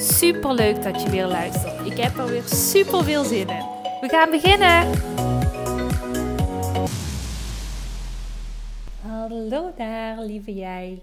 [0.00, 1.86] Super leuk dat je weer luistert.
[1.86, 3.64] Ik heb er weer super veel zin in.
[4.00, 4.92] We gaan beginnen.
[9.00, 11.02] Hallo daar, lieve jij.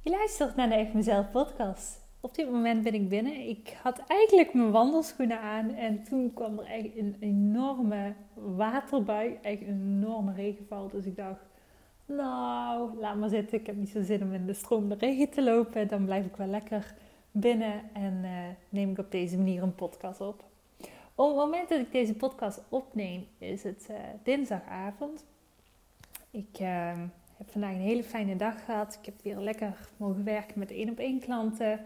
[0.00, 2.00] Je luistert naar de Echt Mezelf podcast.
[2.20, 3.48] Op dit moment ben ik binnen.
[3.48, 9.60] Ik had eigenlijk mijn wandelschoenen aan en toen kwam er echt een enorme waterbui, echt
[9.60, 10.88] een enorme regenval.
[10.88, 11.40] Dus ik dacht,
[12.06, 13.58] nou, laat maar zitten.
[13.58, 15.88] Ik heb niet zo zin om in de stroom de regen te lopen.
[15.88, 16.94] Dan blijf ik wel lekker
[17.40, 18.30] binnen en uh,
[18.68, 20.44] neem ik op deze manier een podcast op.
[21.14, 25.24] Op het moment dat ik deze podcast opneem, is het uh, dinsdagavond.
[26.30, 26.92] Ik uh,
[27.36, 28.98] heb vandaag een hele fijne dag gehad.
[29.00, 31.80] Ik heb weer lekker mogen werken met één op één klanten.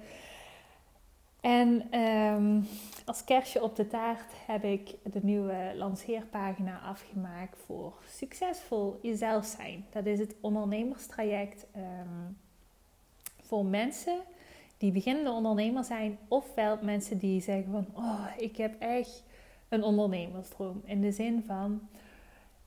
[1.41, 2.67] En um,
[3.05, 9.87] als kerstje op de taart heb ik de nieuwe lanceerpagina afgemaakt voor succesvol jezelf zijn.
[9.91, 12.39] Dat is het ondernemerstraject um,
[13.43, 14.21] voor mensen
[14.83, 19.25] die beginnende ondernemer zijn, ofwel mensen die zeggen van, oh, ik heb echt
[19.69, 20.83] een ondernemersdroom.
[20.85, 21.89] In de zin van,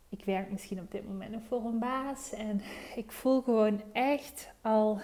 [0.10, 2.62] ik werk misschien op dit moment nog voor een baas en
[3.02, 5.00] ik voel gewoon echt al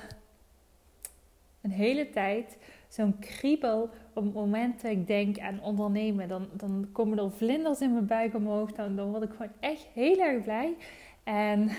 [1.62, 6.28] een hele tijd zo'n kriebel op het moment dat ik denk aan ondernemen.
[6.28, 9.88] Dan, dan komen er vlinders in mijn buik omhoog, dan, dan word ik gewoon echt
[9.94, 10.75] heel erg blij.
[11.23, 11.72] En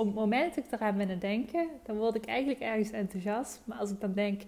[0.00, 3.60] op het moment dat ik eraan ben te denken, dan word ik eigenlijk ergens enthousiast.
[3.64, 4.42] Maar als ik dan denk,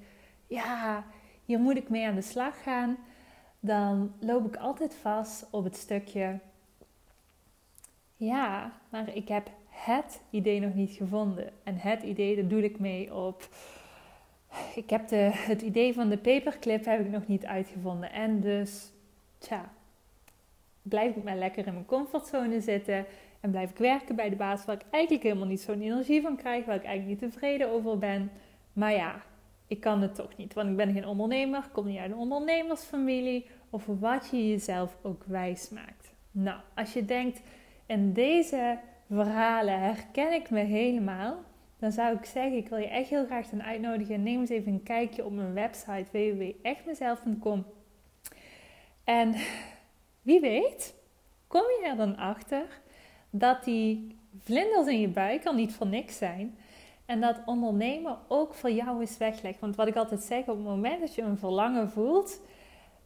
[0.47, 1.05] ja,
[1.45, 2.97] hier moet ik mee aan de slag gaan,
[3.61, 6.39] dan loop ik altijd vast op het stukje,
[8.17, 11.53] ja, maar ik heb het idee nog niet gevonden.
[11.63, 13.49] En het idee, daar doe ik mee op.
[14.75, 18.13] Ik heb de, het idee van de paperclip heb ik nog niet uitgevonden.
[18.13, 18.93] En dus,
[19.39, 19.73] tja,
[20.83, 23.07] blijf ik maar lekker in mijn comfortzone zitten.
[23.43, 26.37] En blijf ik werken bij de baas waar ik eigenlijk helemaal niet zo'n energie van
[26.37, 28.31] krijg, waar ik eigenlijk niet tevreden over ben.
[28.73, 29.23] Maar ja,
[29.67, 33.47] ik kan het toch niet, want ik ben geen ondernemer, kom niet uit een ondernemersfamilie
[33.71, 36.13] of wat je jezelf ook wijs maakt.
[36.31, 37.41] Nou, als je denkt,
[37.87, 38.79] in deze
[39.11, 41.37] verhalen herken ik me helemaal,
[41.79, 44.23] dan zou ik zeggen, ik wil je echt heel graag ten uitnodigen.
[44.23, 47.65] Neem eens even een kijkje op mijn website www.echtmezelf.com.
[49.05, 49.35] En
[50.23, 50.95] wie weet,
[51.47, 52.81] kom je er dan achter
[53.35, 56.57] dat die vlinders in je buik al niet voor niks zijn.
[57.07, 59.61] En dat ondernemen ook voor jou is weggelegd.
[59.61, 62.41] Want wat ik altijd zeg, op het moment dat je een verlangen voelt,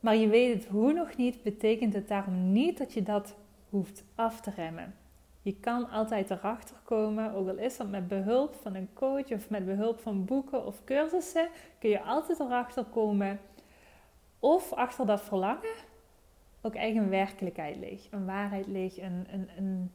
[0.00, 3.34] maar je weet het hoe nog niet, betekent het daarom niet dat je dat
[3.68, 4.94] hoeft af te remmen.
[5.42, 9.50] Je kan altijd erachter komen, ook al is dat met behulp van een coach of
[9.50, 11.48] met behulp van boeken of cursussen,
[11.78, 13.40] kun je altijd erachter komen
[14.38, 15.74] of achter dat verlangen
[16.60, 19.90] ook eigen werkelijkheid ligt, een waarheid ligt, een, een, een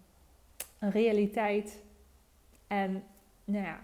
[0.82, 1.84] een realiteit.
[2.68, 3.04] En
[3.44, 3.80] nou ja,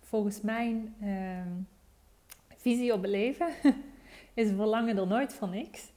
[0.00, 1.48] volgens mijn ehm,
[2.56, 3.48] visie op het leven
[4.34, 5.92] is verlangen er nooit van niks.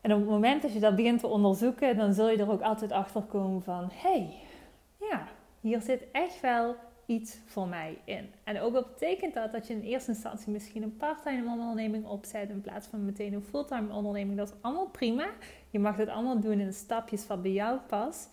[0.00, 2.60] En op het moment dat je dat begint te onderzoeken, dan zul je er ook
[2.60, 4.34] altijd achter komen van: hé, hey,
[5.10, 5.28] ja,
[5.60, 6.76] hier zit echt wel
[7.06, 8.30] iets voor mij in.
[8.44, 12.50] En ook al betekent dat dat je in eerste instantie misschien een parttime onderneming opzet
[12.50, 14.36] in plaats van meteen een fulltime onderneming.
[14.38, 15.28] Dat is allemaal prima.
[15.70, 18.28] Je mag het allemaal doen in stapjes wat bij jou past.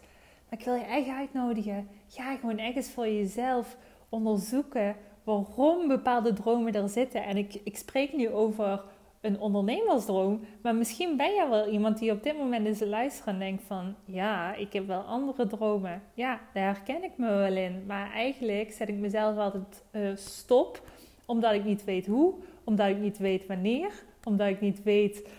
[0.54, 1.88] Ik wil je echt uitnodigen.
[2.08, 3.78] Ga gewoon ergens voor jezelf
[4.10, 7.24] onderzoeken waarom bepaalde dromen er zitten.
[7.24, 8.84] En ik, ik spreek nu over
[9.22, 10.40] een ondernemersdroom.
[10.62, 13.96] Maar misschien ben jij wel iemand die op dit moment zijn luisteren en denkt van...
[14.06, 16.02] Ja, ik heb wel andere dromen.
[16.14, 17.84] Ja, daar herken ik me wel in.
[17.88, 20.82] Maar eigenlijk zet ik mezelf altijd uh, stop.
[21.26, 22.34] Omdat ik niet weet hoe.
[22.64, 24.04] Omdat ik niet weet wanneer.
[24.24, 25.30] Omdat ik niet weet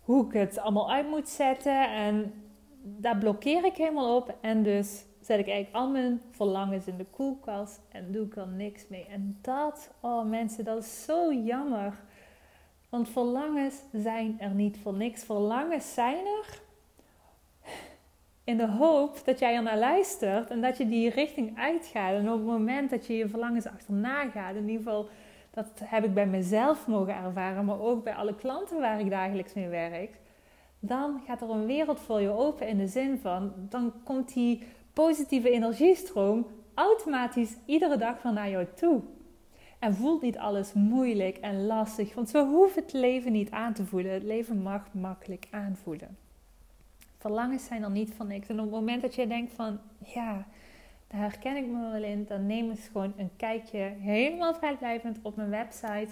[0.00, 1.90] hoe ik het allemaal uit moet zetten.
[1.90, 2.32] En
[2.82, 4.34] daar blokkeer ik helemaal op.
[4.40, 8.48] En dus zet ik eigenlijk al mijn verlangens in de koelkast en doe ik er
[8.48, 9.06] niks mee.
[9.06, 12.00] En dat, oh mensen, dat is zo jammer.
[12.88, 15.24] Want verlangens zijn er niet voor niks.
[15.24, 16.60] Verlangens zijn er
[18.44, 22.14] in de hoop dat jij er naar luistert en dat je die richting uitgaat.
[22.14, 25.08] En op het moment dat je je verlangens achterna gaat, in ieder geval,
[25.50, 29.54] dat heb ik bij mezelf mogen ervaren, maar ook bij alle klanten waar ik dagelijks
[29.54, 30.20] mee werk
[30.84, 34.62] dan gaat er een wereld voor je open in de zin van, dan komt die
[34.92, 39.00] positieve energiestroom automatisch iedere dag van naar jou toe.
[39.78, 43.84] En voelt niet alles moeilijk en lastig, want we hoeven het leven niet aan te
[43.84, 44.12] voelen.
[44.12, 46.16] Het leven mag makkelijk aanvoelen.
[47.18, 48.48] Verlangens zijn er niet van niks.
[48.48, 50.46] En op het moment dat je denkt van, ja,
[51.06, 55.36] daar herken ik me wel in, dan neem eens gewoon een kijkje helemaal vrijblijvend op
[55.36, 56.08] mijn website.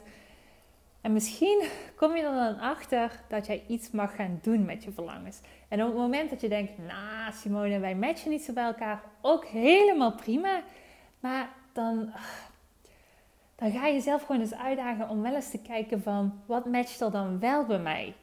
[1.00, 1.62] En misschien
[1.96, 5.40] kom je er dan achter dat jij iets mag gaan doen met je verlangens.
[5.68, 9.02] En op het moment dat je denkt, nou Simone, wij matchen niet zo bij elkaar,
[9.20, 10.62] ook helemaal prima.
[11.20, 12.12] Maar dan,
[13.54, 17.00] dan ga je zelf gewoon eens uitdagen om wel eens te kijken van, wat matcht
[17.00, 18.14] er dan wel bij mij?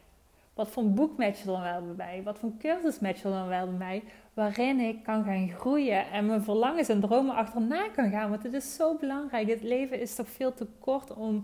[0.54, 2.24] Wat voor boek matcht er dan wel bij mij?
[2.24, 4.04] Wat voor cursus matcht er dan wel bij mij?
[4.34, 8.30] Waarin ik kan gaan groeien en mijn verlangens en dromen achterna kan gaan.
[8.30, 9.50] Want het is zo belangrijk.
[9.50, 11.42] Het leven is toch veel te kort om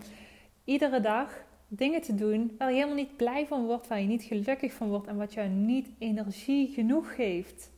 [0.64, 4.22] iedere dag dingen te doen waar je helemaal niet blij van wordt, waar je niet
[4.22, 7.72] gelukkig van wordt en wat jou niet energie genoeg geeft.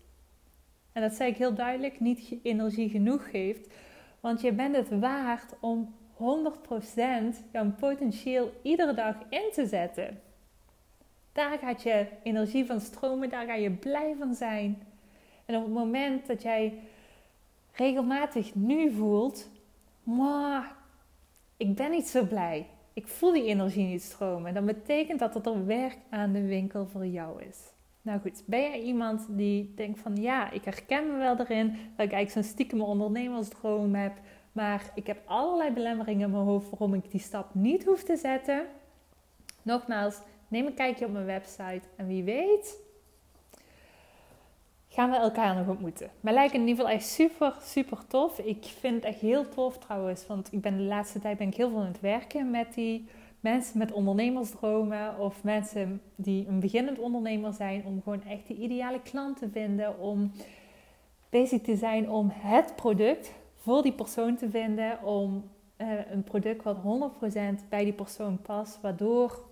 [0.93, 3.75] En dat zei ik heel duidelijk, niet energie genoeg geeft,
[4.21, 6.19] want je bent het waard om 100%
[7.53, 10.21] jouw potentieel iedere dag in te zetten.
[11.33, 14.83] Daar gaat je energie van stromen, daar ga je blij van zijn.
[15.45, 16.79] En op het moment dat jij
[17.73, 19.49] regelmatig nu voelt,
[21.57, 22.67] ik ben niet zo blij
[22.97, 26.87] ik voel die energie niet stromen, dan betekent dat dat er werk aan de winkel
[26.87, 27.59] voor jou is.
[28.03, 32.07] Nou goed, ben jij iemand die denkt van ja, ik herken me wel erin dat
[32.07, 34.13] ik eigenlijk zo'n stiekem ondernemersdroom heb,
[34.53, 38.17] maar ik heb allerlei belemmeringen in mijn hoofd waarom ik die stap niet hoef te
[38.17, 38.67] zetten?
[39.63, 42.79] Nogmaals, neem een kijkje op mijn website en wie weet
[44.97, 46.11] gaan we elkaar nog ontmoeten.
[46.21, 48.39] Maar lijkt in ieder geval echt super, super tof.
[48.39, 51.55] Ik vind het echt heel tof trouwens, want ik ben de laatste tijd ben ik
[51.55, 53.09] heel veel aan het werken met die
[53.41, 59.01] mensen met ondernemersdromen of mensen die een beginnend ondernemer zijn, om gewoon echt de ideale
[59.03, 60.33] klant te vinden, om
[61.31, 66.63] bezig te zijn om het product voor die persoon te vinden, om uh, een product
[66.63, 66.77] wat
[67.65, 69.45] 100% bij die persoon past, waardoor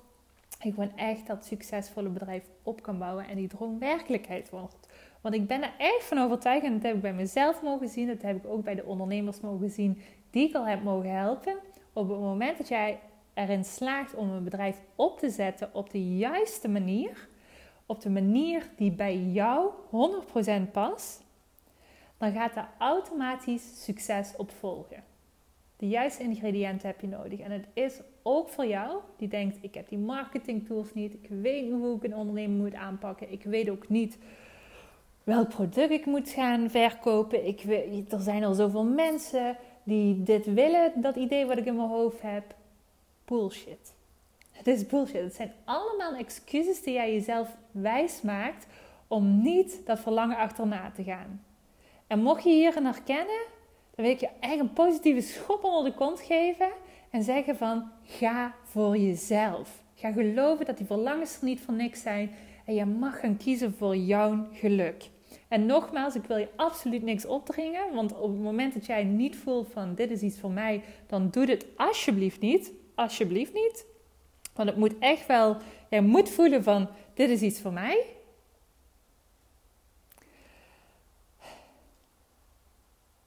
[0.61, 4.89] ik gewoon echt dat succesvolle bedrijf op kan bouwen en die droom werkelijkheid wordt.
[5.25, 8.07] Want ik ben er echt van overtuigd, en dat heb ik bij mezelf mogen zien,
[8.07, 10.01] dat heb ik ook bij de ondernemers mogen zien
[10.31, 11.57] die ik al heb mogen helpen.
[11.93, 13.01] Op het moment dat jij
[13.35, 17.29] erin slaagt om een bedrijf op te zetten op de juiste manier,
[17.87, 19.71] op de manier die bij jou
[20.69, 21.25] 100% past,
[22.19, 25.05] dan gaat er automatisch succes op volgen.
[25.77, 27.41] De juiste ingrediënten heb je nodig.
[27.41, 31.29] En het is ook voor jou die denkt: ik heb die marketing tools niet, ik
[31.29, 34.19] weet niet hoe ik een onderneming moet aanpakken, ik weet ook niet
[35.25, 37.47] welk product ik moet gaan verkopen.
[37.47, 37.63] Ik,
[38.13, 42.23] er zijn al zoveel mensen die dit willen, dat idee wat ik in mijn hoofd
[42.23, 42.55] heb.
[43.25, 43.95] Bullshit.
[44.51, 45.23] Het is bullshit.
[45.23, 48.67] Het zijn allemaal excuses die jij jezelf wijs maakt
[49.09, 51.45] om niet dat verlangen achterna te gaan.
[52.07, 53.43] En mocht je hierin herkennen,
[53.95, 56.69] dan wil ik je echt een positieve schop onder de kont geven
[57.11, 59.83] en zeggen van ga voor jezelf.
[59.95, 62.31] Ga geloven dat die verlangens er niet voor niks zijn
[62.65, 65.13] en je mag gaan kiezen voor jouw geluk.
[65.55, 67.95] En nogmaals, ik wil je absoluut niks opdringen.
[67.95, 71.31] Want op het moment dat jij niet voelt van dit is iets voor mij, dan
[71.31, 72.73] doe dit alsjeblieft niet.
[72.95, 73.87] Alsjeblieft niet.
[74.55, 75.57] Want het moet echt wel,
[75.91, 78.07] jij moet voelen van dit is iets voor mij.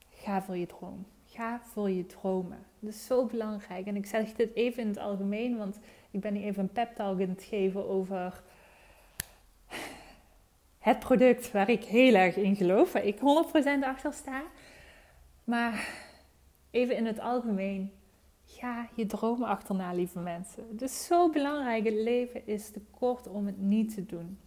[0.10, 1.06] Ga voor je droom.
[1.26, 2.66] Ga voor je dromen.
[2.80, 3.88] Dat is zo belangrijk.
[3.88, 5.80] En ik zeg dit even in het algemeen, want
[6.12, 8.44] ik ben hier even een pep talk in het geven over
[10.88, 13.22] het product waar ik heel erg in geloof, waar ik 100%
[13.82, 14.44] achter sta.
[15.44, 15.90] Maar
[16.72, 17.92] even in het algemeen,
[18.46, 20.68] ga je dromen achterna, lieve mensen.
[20.72, 21.86] Het is zo belangrijk.
[21.86, 24.40] Het leven is te kort om het niet te doen.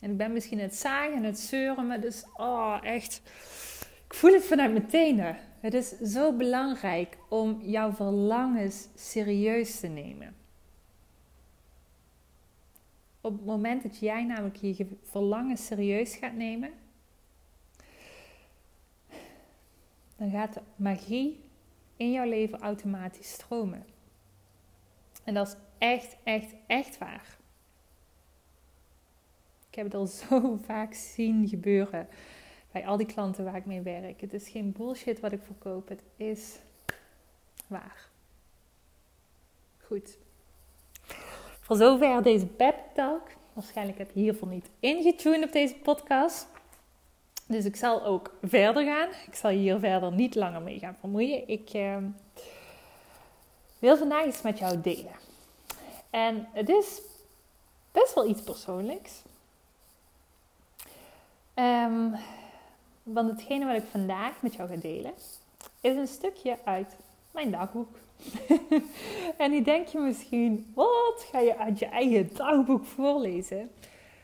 [0.00, 3.22] En ik ben misschien het zagen en het zeuren, maar dus, oh, echt.
[4.06, 5.36] Ik voel het vanuit mijn tenen.
[5.60, 10.37] Het is zo belangrijk om jouw verlangens serieus te nemen.
[13.28, 16.70] Op het moment dat jij namelijk je verlangen serieus gaat nemen,
[20.16, 21.40] dan gaat de magie
[21.96, 23.86] in jouw leven automatisch stromen.
[25.24, 27.36] En dat is echt, echt, echt waar.
[29.68, 32.08] Ik heb het al zo vaak zien gebeuren
[32.72, 34.20] bij al die klanten waar ik mee werk.
[34.20, 36.58] Het is geen bullshit wat ik verkoop, het is
[37.66, 38.08] waar.
[39.78, 40.18] Goed.
[41.68, 43.22] Voor zover deze pep talk.
[43.52, 46.46] Waarschijnlijk heb je hiervoor niet ingetuned op deze podcast.
[47.46, 49.08] Dus ik zal ook verder gaan.
[49.26, 51.48] Ik zal hier verder niet langer mee gaan vermoeien.
[51.48, 51.96] Ik uh,
[53.78, 55.12] wil vandaag iets met jou delen.
[56.10, 57.00] En het is
[57.92, 59.22] best wel iets persoonlijks.
[61.54, 62.16] Um,
[63.02, 65.12] want hetgene wat ik vandaag met jou ga delen,
[65.80, 66.96] is een stukje uit
[67.30, 67.96] mijn dagboek.
[69.38, 73.70] en nu denk je misschien, wat ga je uit je eigen dagboek voorlezen?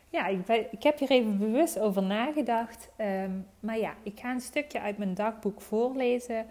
[0.09, 2.89] Ja, ik, ik heb hier even bewust over nagedacht.
[2.97, 6.47] Ehm, maar ja, ik ga een stukje uit mijn dagboek voorlezen,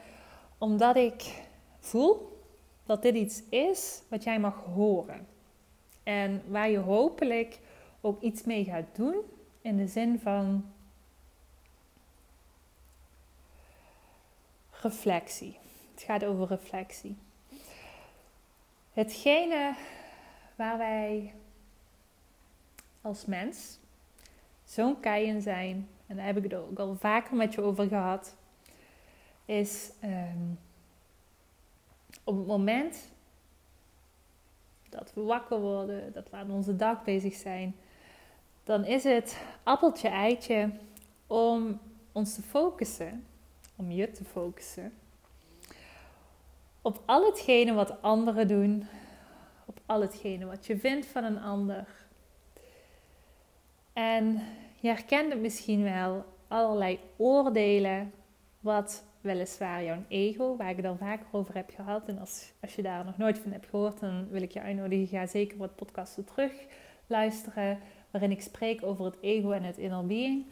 [0.57, 1.43] omdat ik
[1.79, 2.41] voel
[2.85, 5.27] dat dit iets is wat jij mag horen.
[6.03, 7.59] En waar je hopelijk
[8.01, 9.15] ook iets mee gaat doen
[9.61, 10.71] in de zin van
[14.81, 15.57] reflectie.
[15.93, 17.17] Het gaat over reflectie.
[18.93, 19.75] Hetgene
[20.55, 21.33] waar wij
[23.01, 23.79] als mens
[24.63, 27.87] zo'n kei in zijn, en daar heb ik het ook al vaker met je over
[27.87, 28.35] gehad,
[29.45, 30.51] is ehm,
[32.23, 33.11] op het moment
[34.89, 37.75] dat we wakker worden, dat we aan onze dag bezig zijn,
[38.63, 40.71] dan is het appeltje eitje
[41.27, 41.79] om
[42.11, 43.25] ons te focussen,
[43.75, 44.93] om je te focussen
[46.83, 48.87] op al hetgene wat anderen doen,
[49.65, 51.87] op al hetgene wat je vindt van een ander.
[53.93, 54.41] En
[54.79, 58.13] je herkent misschien wel, allerlei oordelen,
[58.59, 62.07] wat weliswaar jouw ego, waar ik al vaker over heb gehad.
[62.07, 65.07] En als, als je daar nog nooit van hebt gehoord, dan wil ik je uitnodigen,
[65.07, 66.51] ga zeker wat podcasten terug
[67.07, 67.79] luisteren,
[68.11, 70.45] waarin ik spreek over het ego en het inner being.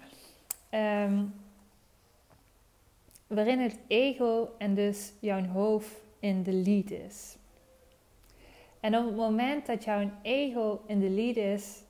[0.70, 1.24] Ehm,
[3.28, 7.36] waarin het ego en dus jouw hoofd in de lead is.
[8.80, 11.84] En op het moment dat jouw ego in de lead is,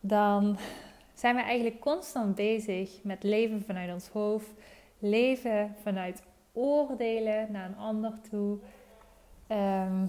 [0.00, 0.56] dan
[1.14, 4.50] zijn we eigenlijk constant bezig met leven vanuit ons hoofd,
[4.98, 6.22] leven vanuit
[6.52, 8.58] oordelen naar een ander toe.
[9.46, 10.06] Ehm,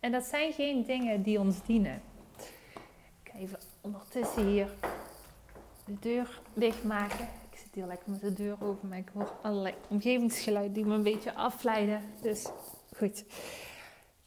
[0.00, 2.02] en dat zijn geen dingen die ons dienen.
[3.22, 4.68] Ik ga even ondertussen hier
[5.84, 7.28] de deur dichtmaken
[7.72, 11.34] hier lekker met de deur open, maar ik hoor allerlei omgevingsgeluiden die me een beetje
[11.34, 12.02] afleiden.
[12.22, 12.48] Dus
[12.96, 13.24] goed,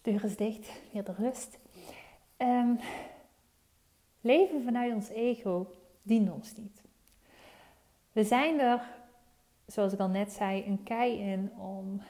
[0.01, 1.59] de deur is dicht, weer de rust.
[2.37, 2.79] Um,
[4.21, 5.67] leven vanuit ons ego
[6.01, 6.81] dient ons niet.
[8.11, 8.81] We zijn er,
[9.65, 12.01] zoals ik al net zei, een kei in om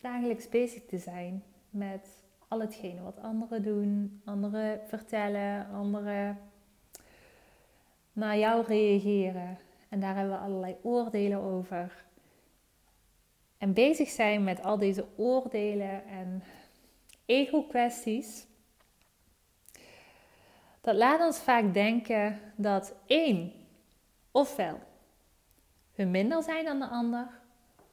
[0.00, 2.06] dagelijks bezig te zijn met
[2.48, 6.38] al hetgene wat anderen doen, anderen vertellen, anderen
[8.12, 9.58] naar jou reageren.
[9.90, 12.04] En daar hebben we allerlei oordelen over.
[13.58, 16.42] En bezig zijn met al deze oordelen en
[17.24, 18.46] ego-kwesties.
[20.80, 23.52] Dat laat ons vaak denken dat één,
[24.30, 24.78] ofwel
[25.94, 27.28] we minder zijn dan de ander,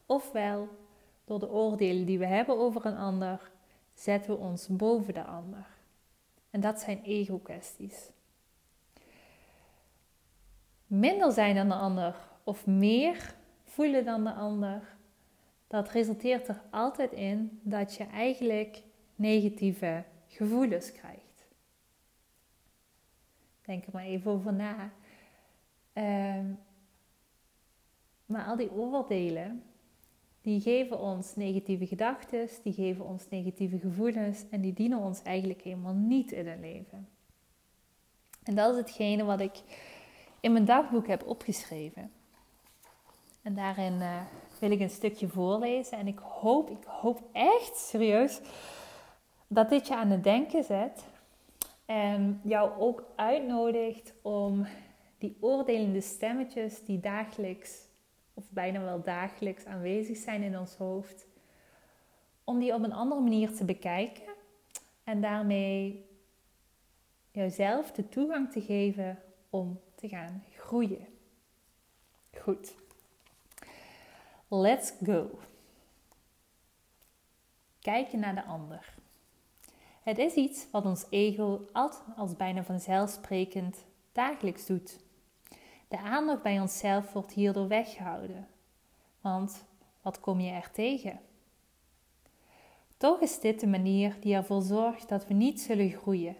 [0.05, 0.67] ofwel
[1.25, 3.51] door de oordelen die we hebben over een ander,
[3.93, 5.67] zetten we ons boven de ander.
[6.49, 8.09] En dat zijn ego-kwesties
[10.87, 14.95] minder zijn dan de ander of meer voelen dan de ander,
[15.67, 18.83] dat resulteert er altijd in dat je eigenlijk
[19.15, 21.47] negatieve gevoelens krijgt.
[23.61, 24.91] Denk er maar even over na.
[25.93, 26.45] Ehm,
[28.25, 29.63] maar al die oordelen,
[30.41, 35.61] die geven ons negatieve gedachten, die geven ons negatieve gevoelens en die dienen ons eigenlijk
[35.61, 37.07] helemaal niet in het leven.
[38.43, 39.63] En dat is hetgene wat ik
[40.47, 42.11] in mijn dagboek heb opgeschreven.
[43.41, 44.21] En daarin uh,
[44.59, 45.97] wil ik een stukje voorlezen.
[45.97, 48.41] En ik hoop, ik hoop echt serieus
[49.47, 51.03] dat dit je aan het denken zet.
[51.85, 54.65] En jou ook uitnodigt om
[55.17, 57.87] die oordelende stemmetjes die dagelijks,
[58.33, 61.25] of bijna wel dagelijks aanwezig zijn in ons hoofd,
[62.43, 64.33] om die op een andere manier te bekijken.
[65.03, 66.05] En daarmee
[67.31, 71.07] jouzelf de toegang te geven om te gaan groeien.
[72.41, 72.75] Goed.
[74.47, 75.39] Let's go.
[77.79, 78.95] Kijken naar de ander.
[80.03, 84.99] Het is iets wat ons ego altijd als bijna vanzelfsprekend dagelijks doet.
[85.87, 88.47] De aandacht bij onszelf wordt hierdoor weggehouden.
[89.21, 89.65] Want
[90.01, 91.19] wat kom je er tegen?
[92.97, 96.35] Toch is dit de manier die ervoor zorgt dat we niet zullen groeien,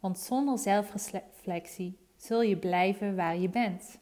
[0.00, 3.98] want zonder zelfreflectie zul je blijven waar je bent.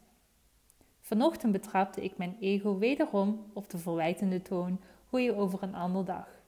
[0.99, 6.05] Vanochtend betrapte ik mijn ego wederom op de verwijtende toon hoe je over een ander
[6.05, 6.41] dag.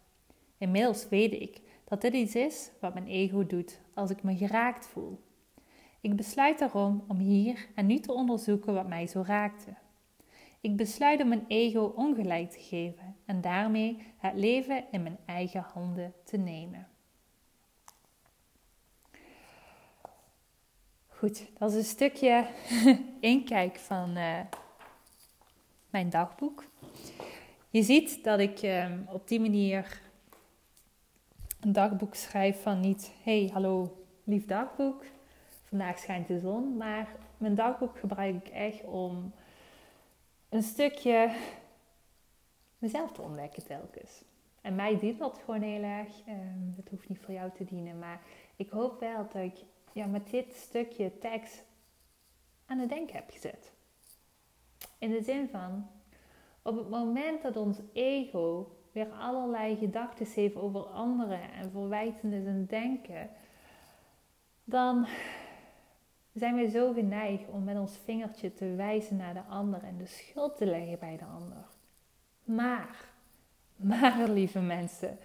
[0.58, 4.88] Inmiddels weet ik dat dit iets is wat mijn ego doet als ik me geraakt
[4.88, 5.20] voel.
[6.01, 9.74] Ik besluit daarom om hier en nu te onderzoeken wat mij zo raakte.
[10.62, 15.65] Ik besluit om mijn ego ongelijk te geven en daarmee het leven in mijn eigen
[15.74, 16.88] handen te nemen.
[21.24, 22.48] Goed, dat is een stukje
[23.20, 24.39] inkijk van uh,
[25.89, 26.65] mijn dagboek.
[27.70, 30.01] je ziet dat ik ehm, op die manier
[31.60, 35.06] een dagboek schrijf van niet, hey, hallo, lief dagboek,
[35.63, 39.34] vandaag schijnt de zon, maar mijn dagboek gebruik ik echt om
[40.50, 41.36] een stukje
[42.77, 44.24] mezelf te ontdekken telkens.
[44.62, 46.10] En mij dient dat gewoon heel erg.
[46.75, 48.22] Dat hoeft niet voor jou te dienen, maar
[48.56, 49.58] ik hoop wel dat ik
[49.93, 51.63] ja, met dit stukje tekst
[52.65, 53.71] aan het denken heb gezet.
[54.97, 55.88] In de zin van,
[56.62, 62.45] op het moment dat ons ego weer allerlei gedachten heeft over anderen en verwijtend is
[62.45, 63.29] en denken,
[64.63, 65.07] dan
[66.33, 70.05] zijn we zo geneigd om met ons vingertje te wijzen naar de ander en de
[70.05, 71.65] schuld te leggen bij de ander.
[72.43, 73.05] Maar,
[73.75, 75.17] maar lieve mensen,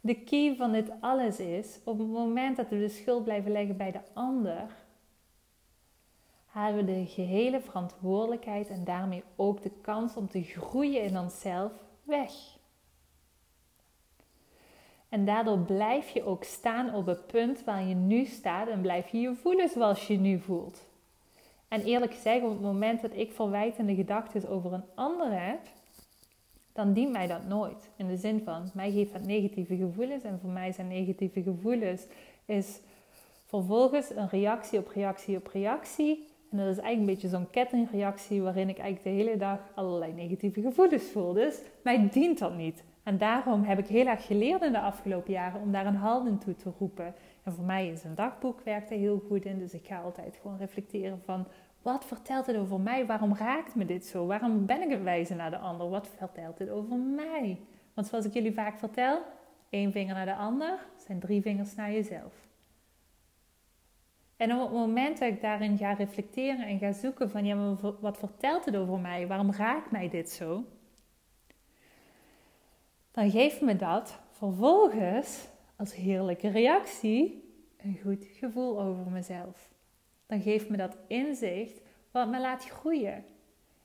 [0.00, 3.76] de key van dit alles is, op het moment dat we de schuld blijven leggen
[3.76, 4.76] bij de ander,
[6.46, 11.72] halen we de gehele verantwoordelijkheid en daarmee ook de kans om te groeien in onszelf
[12.02, 12.32] weg.
[15.08, 19.08] En daardoor blijf je ook staan op het punt waar je nu staat en blijf
[19.08, 20.86] je je voelen zoals je nu voelt.
[21.68, 25.60] En eerlijk gezegd, op het moment dat ik verwijtende gedachten over een ander heb,
[26.78, 27.90] dan dient mij dat nooit.
[27.96, 32.06] In de zin van, mij geeft dat negatieve gevoelens en voor mij zijn negatieve gevoelens
[32.44, 32.80] is
[33.44, 36.26] vervolgens een reactie op reactie op reactie.
[36.50, 40.12] En dat is eigenlijk een beetje zo'n kettingreactie waarin ik eigenlijk de hele dag allerlei
[40.12, 41.32] negatieve gevoelens voel.
[41.32, 42.84] Dus mij dient dat niet.
[43.02, 46.26] En daarom heb ik heel erg geleerd in de afgelopen jaren om daar een halt
[46.26, 47.14] in toe te roepen.
[47.42, 49.58] En voor mij is een dagboek werkt er heel goed in.
[49.58, 51.46] Dus ik ga altijd gewoon reflecteren van
[51.92, 53.06] wat vertelt het over mij?
[53.06, 54.26] Waarom raakt me dit zo?
[54.26, 55.88] Waarom ben ik het wijzen naar de ander?
[55.88, 57.60] Wat vertelt het over mij?
[57.94, 59.22] Want zoals ik jullie vaak vertel,
[59.70, 62.46] één vinger naar de ander zijn drie vingers naar jezelf.
[64.36, 68.18] En op het moment dat ik daarin ga reflecteren en ga zoeken van ja, wat
[68.18, 69.26] vertelt het over mij?
[69.26, 70.64] Waarom raakt mij dit zo?
[73.10, 79.76] Dan geeft me dat vervolgens als heerlijke reactie een goed gevoel over mezelf
[80.28, 83.24] dan geeft me dat inzicht wat me laat groeien.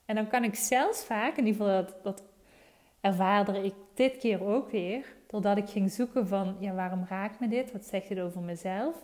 [0.05, 2.23] En dan kan ik zelfs vaak, in ieder geval dat, dat
[3.01, 7.47] ervaarde ik dit keer ook weer, doordat ik ging zoeken van, ja, waarom raakt me
[7.47, 7.71] dit?
[7.71, 8.95] Wat zegt het over mezelf?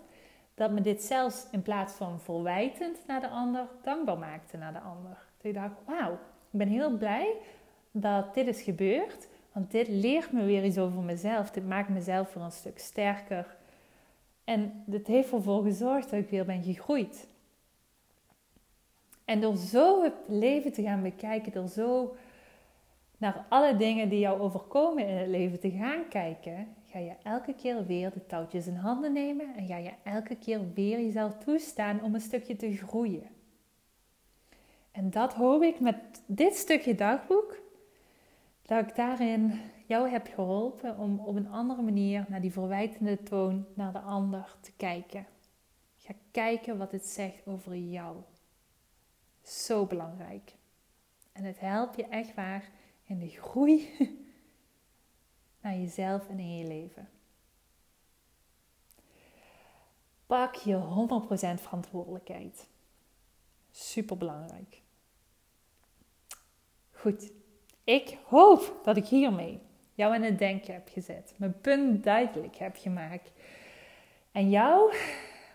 [0.54, 4.80] Dat me dit zelfs in plaats van verwijtend naar de ander, dankbaar maakte naar de
[4.80, 5.18] ander.
[5.38, 6.14] Dat ik dacht, wauw,
[6.52, 7.36] ik ben heel blij
[7.92, 11.52] dat dit is gebeurd, want dit leert me weer iets over mezelf.
[11.52, 13.58] Dit maakt mezelf weer een stuk sterker.
[14.44, 17.28] En dit heeft ervoor gezorgd dat ik weer ben gegroeid.
[19.30, 22.16] En door zo het leven te gaan bekijken, door zo
[23.18, 27.54] naar alle dingen die jou overkomen in het leven te gaan kijken, ga je elke
[27.54, 32.04] keer weer de touwtjes in handen nemen en ga je elke keer weer jezelf toestaan
[32.04, 33.28] om een stukje te groeien.
[34.92, 37.60] En dat hoop ik met dit stukje dagboek,
[38.62, 43.66] dat ik daarin jou heb geholpen om op een andere manier naar die verwijtende toon
[43.74, 45.26] naar de ander te kijken.
[45.98, 48.16] Ga kijken wat het zegt over jou.
[49.50, 50.54] Zo belangrijk.
[51.32, 52.70] En het helpt je echt waar
[53.04, 53.90] in de groei
[55.62, 57.10] naar jezelf en in je leven.
[60.26, 61.08] Pak je
[61.58, 62.68] 100% verantwoordelijkheid.
[63.72, 64.82] Super belangrijk.
[66.92, 67.32] Goed.
[67.84, 69.60] Ik hoop dat ik hiermee
[69.94, 71.34] jou in het denken heb gezet.
[71.38, 73.32] Mijn punt duidelijk heb gemaakt.
[74.32, 74.94] En jou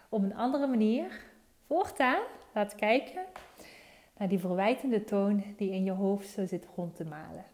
[0.09, 1.25] op een andere manier
[1.67, 2.23] voortaan
[2.55, 3.27] laat kijken
[4.17, 7.45] naar die verwijtende toon die in je hoofd zo zit rond te malen.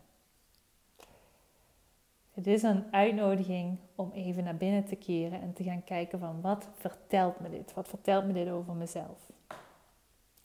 [2.35, 6.41] Het is een uitnodiging om even naar binnen te keren en te gaan kijken van
[6.41, 7.75] wat vertelt me dit?
[7.75, 9.31] Wat vertelt me dit over mezelf?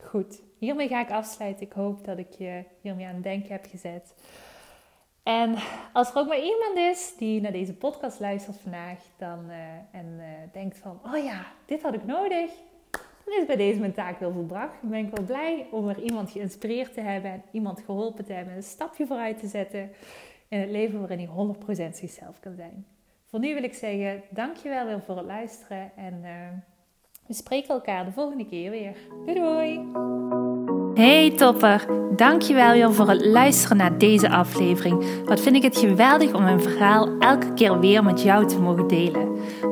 [0.03, 1.65] Goed, hiermee ga ik afsluiten.
[1.65, 4.13] Ik hoop dat ik je hiermee aan het denken heb gezet.
[5.23, 5.55] En
[5.93, 9.55] als er ook maar iemand is die naar deze podcast luistert vandaag dan, uh,
[9.91, 12.51] en uh, denkt van, oh ja, dit had ik nodig
[13.25, 14.81] dan is bij deze mijn taak wel volbracht.
[14.81, 18.33] Dan ben ik wel blij om er iemand geïnspireerd te hebben en iemand geholpen te
[18.33, 19.91] hebben, een stapje vooruit te zetten
[20.47, 22.85] in het leven waarin hij 100% zichzelf kan zijn.
[23.25, 26.29] Voor nu wil ik zeggen, dankjewel weer voor het luisteren en uh,
[27.27, 28.95] we spreken elkaar de volgende keer weer.
[29.25, 29.81] Doei doei!
[30.95, 31.85] Hey topper,
[32.15, 35.23] dankjewel weer voor het luisteren naar deze aflevering.
[35.25, 38.87] Wat vind ik het geweldig om mijn verhaal elke keer weer met jou te mogen
[38.87, 39.34] delen.